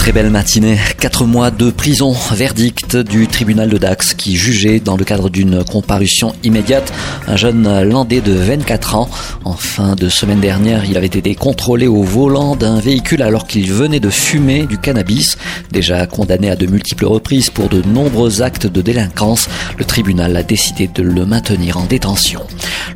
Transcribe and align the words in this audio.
Très 0.00 0.12
belle 0.12 0.30
matinée. 0.30 0.78
Quatre 0.98 1.26
mois 1.26 1.50
de 1.50 1.70
prison. 1.70 2.14
Verdict 2.32 2.96
du 2.96 3.26
tribunal 3.26 3.68
de 3.68 3.76
Dax 3.76 4.14
qui 4.14 4.34
jugeait 4.34 4.80
dans 4.80 4.96
le 4.96 5.04
cadre 5.04 5.28
d'une 5.28 5.62
comparution 5.62 6.34
immédiate 6.42 6.90
un 7.28 7.36
jeune 7.36 7.82
landais 7.82 8.22
de 8.22 8.32
24 8.32 8.94
ans. 8.94 9.10
En 9.44 9.52
fin 9.52 9.96
de 9.96 10.08
semaine 10.08 10.40
dernière, 10.40 10.86
il 10.86 10.96
avait 10.96 11.04
été 11.06 11.34
contrôlé 11.34 11.86
au 11.86 12.02
volant 12.02 12.56
d'un 12.56 12.80
véhicule 12.80 13.20
alors 13.20 13.46
qu'il 13.46 13.70
venait 13.70 14.00
de 14.00 14.08
fumer 14.08 14.64
du 14.64 14.78
cannabis. 14.78 15.36
Déjà 15.70 16.06
condamné 16.06 16.50
à 16.50 16.56
de 16.56 16.64
multiples 16.64 17.04
reprises 17.04 17.50
pour 17.50 17.68
de 17.68 17.82
nombreux 17.82 18.40
actes 18.40 18.66
de 18.66 18.80
délinquance, 18.80 19.50
le 19.76 19.84
tribunal 19.84 20.34
a 20.34 20.42
décidé 20.42 20.88
de 20.88 21.02
le 21.02 21.26
maintenir 21.26 21.76
en 21.76 21.84
détention. 21.84 22.40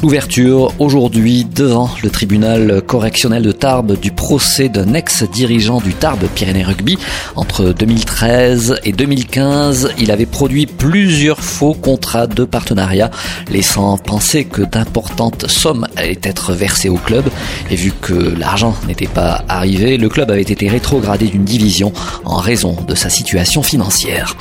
L'ouverture 0.03 0.73
aujourd'hui 0.79 1.45
devant 1.45 1.91
le 2.03 2.09
tribunal 2.09 2.81
correctionnel 2.83 3.43
de 3.43 3.53
Tarbes 3.53 4.01
du 4.01 4.11
procès 4.11 4.71
d'un 4.71 4.95
ex-dirigeant 4.95 5.81
du 5.81 5.93
Tarbes 5.93 6.27
Pyrénées 6.35 6.65
Rugby 6.65 6.94
entre 7.37 7.73
2013 7.73 8.81
et 8.85 8.93
2015, 8.93 9.91
il 9.99 10.11
avait 10.11 10.27
produit 10.27 10.67
plusieurs 10.67 11.41
faux 11.41 11.75
contrats 11.75 12.27
de 12.27 12.45
partenariat, 12.45 13.11
laissant 13.51 13.99
penser 13.99 14.45
que 14.45 14.63
d'importantes 14.63 15.49
sommes 15.49 15.87
allaient 15.97 16.19
être 16.23 16.53
versées 16.53 16.89
au 16.89 16.97
club. 16.97 17.25
Et 17.71 17.77
vu 17.77 17.93
que 17.93 18.15
l'argent 18.39 18.75
n'était 18.87 19.07
pas 19.07 19.45
arrivé, 19.49 19.97
le 19.97 20.09
club 20.09 20.31
avait 20.31 20.43
été 20.43 20.69
rétrogradé 20.69 21.27
d'une 21.27 21.45
division 21.45 21.93
en 22.25 22.37
raison 22.37 22.77
de 22.87 22.95
sa 22.95 23.11
situation 23.11 23.63
financière. 23.63 24.37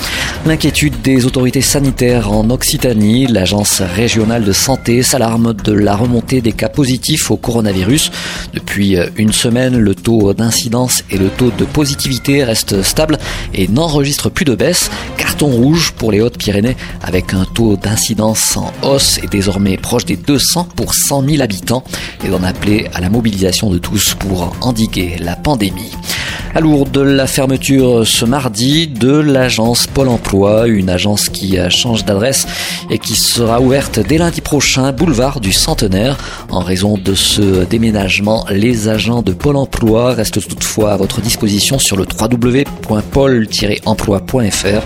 L'inquiétude 0.46 1.02
des 1.02 1.26
autorités 1.26 1.62
sanitaires 1.62 2.32
en 2.32 2.50
Occitanie, 2.50 3.28
l'agence 3.28 3.82
régionale 3.82 4.44
de 4.44 4.52
santé 4.52 5.04
s'alarme 5.04 5.54
de 5.54 5.74
la 5.74 5.96
remontée 5.96 6.42
des 6.42 6.52
cas 6.52 6.70
positifs 6.70 7.32
au 7.32 7.38
coronavirus. 7.38 8.12
Depuis 8.54 8.98
une 9.18 9.32
semaine, 9.32 9.78
le 9.78 9.96
taux 9.96 10.34
d'incidence 10.34 11.04
et 11.10 11.18
le 11.18 11.30
taux 11.30 11.52
de 11.58 11.66
positivité 11.66 12.43
reste 12.44 12.82
stable 12.82 13.18
et 13.54 13.68
n'enregistre 13.68 14.30
plus 14.30 14.46
de 14.46 14.56
baisse. 14.56 14.90
Carton 15.18 15.48
rouge 15.48 15.94
pour 15.98 16.12
les 16.12 16.22
Hautes-Pyrénées 16.22 16.78
avec 17.02 17.34
un 17.34 17.46
taux 17.46 17.78
d'incidence 17.78 18.58
en 18.58 18.72
hausse 18.82 19.20
et 19.24 19.28
désormais 19.28 19.78
proche 19.78 20.06
des 20.06 20.16
200 20.16 20.70
pour 20.76 20.94
100 20.94 21.28
000 21.28 21.42
habitants 21.42 21.84
et 22.26 22.30
d'en 22.30 22.44
appeler 22.44 22.88
à 22.94 23.02
la 23.02 23.10
mobilisation 23.10 23.70
de 23.70 23.78
tous 23.78 24.16
pour 24.16 24.56
endiguer 24.62 25.18
la 25.20 25.36
pandémie. 25.36 25.92
À 26.56 26.60
Lourdes, 26.60 27.00
la 27.00 27.26
fermeture 27.26 28.06
ce 28.06 28.26
mardi 28.26 28.86
de 28.86 29.12
l'agence 29.12 29.88
Pôle 29.88 30.10
emploi, 30.10 30.68
une 30.68 30.92
agence 30.92 31.30
qui 31.30 31.58
change 31.72 32.06
d'adresse 32.06 32.46
et 32.92 33.00
qui 33.00 33.16
sera 33.16 33.60
ouverte 33.60 34.00
dès 34.00 34.20
lundi 34.20 34.42
prochain, 34.42 34.92
boulevard 34.92 35.40
du 35.40 35.52
Centenaire. 35.52 36.16
En 36.52 36.60
raison 36.60 36.96
de 36.96 37.16
ce 37.16 37.66
déménagement, 37.66 38.46
les 38.52 38.88
agents 38.88 39.24
de 39.24 39.34
Pôle 39.34 39.56
emploi 39.56 40.14
restent 40.14 40.48
toutefois 40.48 40.94
à 40.94 40.98
votre 40.98 41.22
disposition 41.22 41.80
sur 41.80 41.98
le 41.98 42.06
www.pôle-emploi.fr 42.06 44.84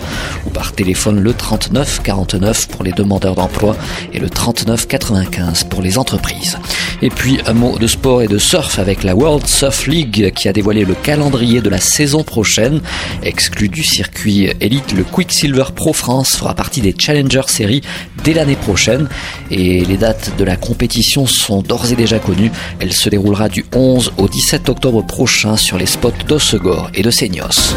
par 0.49 0.73
téléphone 0.73 1.19
le 1.19 1.33
39 1.33 2.01
49 2.03 2.67
pour 2.67 2.83
les 2.83 2.91
demandeurs 2.91 3.35
d'emploi 3.35 3.75
et 4.13 4.19
le 4.19 4.29
39 4.29 4.87
95 4.87 5.65
pour 5.65 5.81
les 5.81 5.97
entreprises. 5.97 6.57
Et 7.01 7.09
puis 7.09 7.39
un 7.45 7.53
mot 7.53 7.77
de 7.77 7.87
sport 7.87 8.21
et 8.21 8.27
de 8.27 8.37
surf 8.37 8.79
avec 8.79 9.03
la 9.03 9.15
World 9.15 9.45
Surf 9.47 9.87
League 9.87 10.31
qui 10.35 10.47
a 10.47 10.53
dévoilé 10.53 10.85
le 10.85 10.95
calendrier 10.95 11.61
de 11.61 11.69
la 11.69 11.79
saison 11.79 12.23
prochaine. 12.23 12.81
Exclu 13.23 13.69
du 13.69 13.83
circuit 13.83 14.49
élite, 14.61 14.93
le 14.93 15.03
Quicksilver 15.03 15.65
Pro 15.75 15.93
France 15.93 16.35
fera 16.35 16.55
partie 16.55 16.81
des 16.81 16.95
Challenger 16.97 17.43
Series 17.47 17.81
dès 18.23 18.33
l'année 18.33 18.55
prochaine 18.55 19.07
et 19.51 19.85
les 19.85 19.97
dates 19.97 20.37
de 20.37 20.43
la 20.43 20.55
compétition 20.55 21.25
sont 21.25 21.61
d'ores 21.61 21.91
et 21.91 21.95
déjà 21.95 22.19
connues. 22.19 22.51
Elle 22.79 22.93
se 22.93 23.09
déroulera 23.09 23.49
du 23.49 23.65
11 23.73 24.13
au 24.17 24.27
17 24.27 24.69
octobre 24.69 25.05
prochain 25.05 25.57
sur 25.57 25.77
les 25.77 25.85
spots 25.85 26.11
d'Ossegor 26.27 26.89
et 26.93 27.01
de 27.01 27.11
Seignos. 27.11 27.75